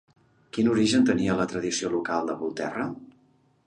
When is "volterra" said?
2.45-2.93